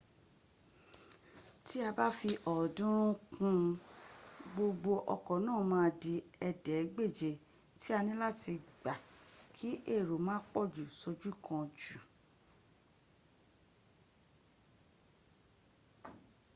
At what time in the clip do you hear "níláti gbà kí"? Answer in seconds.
8.07-9.69